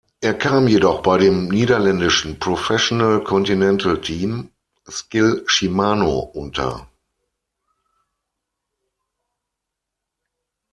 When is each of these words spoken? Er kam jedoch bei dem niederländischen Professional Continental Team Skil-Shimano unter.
Er 0.21 0.33
kam 0.35 0.67
jedoch 0.67 1.03
bei 1.03 1.19
dem 1.19 1.49
niederländischen 1.49 2.39
Professional 2.39 3.23
Continental 3.23 4.01
Team 4.01 4.49
Skil-Shimano 4.89 6.21
unter. 6.21 6.89